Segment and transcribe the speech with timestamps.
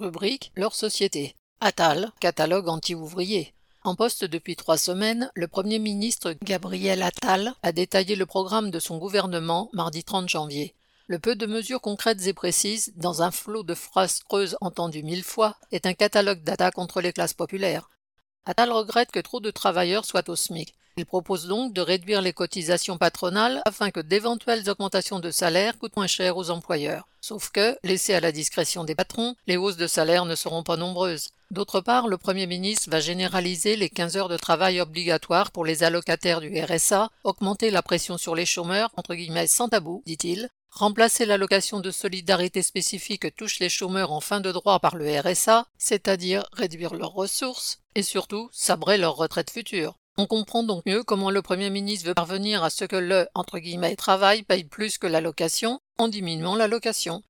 [0.00, 1.34] Rubrique Leur société.
[1.60, 3.52] Attal, catalogue anti-ouvrier.
[3.84, 8.78] En poste depuis trois semaines, le Premier ministre Gabriel Attal a détaillé le programme de
[8.78, 10.74] son gouvernement mardi 30 janvier.
[11.06, 15.22] Le peu de mesures concrètes et précises, dans un flot de phrases creuses entendues mille
[15.22, 17.90] fois, est un catalogue d'attaques contre les classes populaires.
[18.46, 20.72] Attal regrette que trop de travailleurs soient au SMIC.
[21.00, 25.96] Il propose donc de réduire les cotisations patronales afin que d'éventuelles augmentations de salaire coûtent
[25.96, 27.08] moins cher aux employeurs.
[27.22, 30.76] Sauf que, laissées à la discrétion des patrons, les hausses de salaire ne seront pas
[30.76, 31.30] nombreuses.
[31.50, 35.84] D'autre part, le Premier ministre va généraliser les 15 heures de travail obligatoires pour les
[35.84, 41.24] allocataires du RSA, augmenter la pression sur les chômeurs, entre guillemets sans tabou, dit-il, remplacer
[41.24, 45.64] l'allocation de solidarité spécifique que touchent les chômeurs en fin de droit par le RSA,
[45.78, 49.94] c'est-à-dire réduire leurs ressources, et surtout sabrer leur retraite future.
[50.20, 53.58] On comprend donc mieux comment le Premier ministre veut parvenir à ce que le entre
[53.58, 57.22] guillemets, travail paye plus que l'allocation en diminuant l'allocation.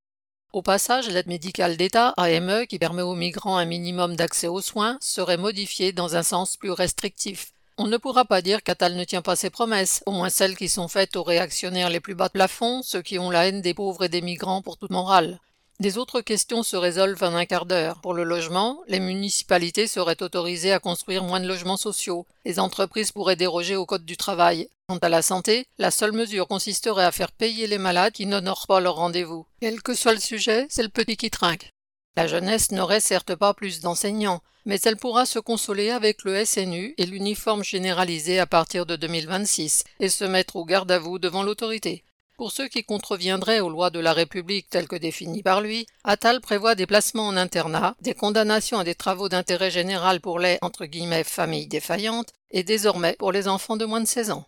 [0.53, 4.99] Au passage, l'aide médicale d'État, AME, qui permet aux migrants un minimum d'accès aux soins,
[5.01, 7.53] serait modifiée dans un sens plus restrictif.
[7.79, 10.69] On ne pourra pas dire qu'Atal ne tient pas ses promesses, au moins celles qui
[10.69, 13.73] sont faites aux réactionnaires les plus bas de plafond, ceux qui ont la haine des
[13.73, 15.39] pauvres et des migrants pour toute morale.
[15.81, 18.03] Des autres questions se résolvent en un quart d'heure.
[18.03, 22.27] Pour le logement, les municipalités seraient autorisées à construire moins de logements sociaux.
[22.45, 24.69] Les entreprises pourraient déroger au Code du travail.
[24.89, 28.67] Quant à la santé, la seule mesure consisterait à faire payer les malades qui n'honorent
[28.67, 29.47] pas leur rendez-vous.
[29.63, 31.71] Quel que soit le sujet, c'est le petit qui trinque.
[32.15, 36.93] La jeunesse n'aurait certes pas plus d'enseignants, mais elle pourra se consoler avec le SNU
[36.99, 41.43] et l'uniforme généralisé à partir de 2026 et se mettre au garde à vous devant
[41.43, 42.05] l'autorité.
[42.41, 46.41] Pour ceux qui contreviendraient aux lois de la République telles que définies par lui, Attal
[46.41, 50.87] prévoit des placements en internat, des condamnations à des travaux d'intérêt général pour les entre
[51.23, 54.47] familles défaillantes et désormais pour les enfants de moins de 16 ans.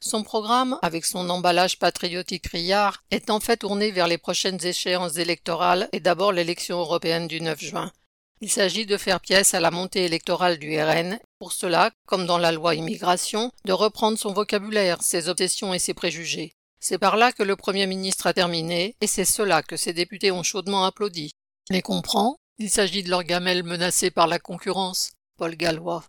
[0.00, 5.16] Son programme, avec son emballage patriotique riard, est en fait tourné vers les prochaines échéances
[5.16, 7.90] électorales et d'abord l'élection européenne du 9 juin.
[8.42, 12.36] Il s'agit de faire pièce à la montée électorale du RN, pour cela, comme dans
[12.36, 16.52] la loi immigration, de reprendre son vocabulaire, ses obsessions et ses préjugés.
[16.80, 20.30] C'est par là que le Premier ministre a terminé, et c'est cela que ses députés
[20.30, 21.32] ont chaudement applaudi.
[21.70, 25.12] Les comprend Il s'agit de leur gamelle menacée par la concurrence.
[25.36, 26.04] Paul Gallois.